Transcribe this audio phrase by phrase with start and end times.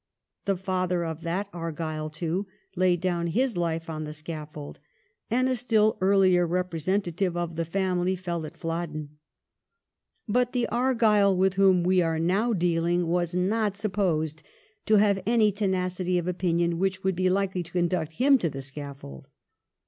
[0.45, 4.79] The father of that Argyle, too, laid down his life on the scaffold,
[5.29, 9.19] and a still earlier representative of the family fell at Plodden.
[10.27, 14.41] But the Argyle with whom we are now dealing was not supposed
[14.87, 18.61] to have any tenacity of opinion which would be likely to conduct him to the
[18.61, 19.27] scaffold.